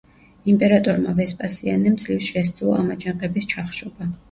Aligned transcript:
იმპერატორმა 0.53 1.13
ვესპასიანემ 1.19 1.99
ძლივს 2.05 2.31
შესძლო 2.33 2.75
ამ 2.81 2.91
აჯანყების 2.97 3.51
ჩახშობა. 3.55 4.13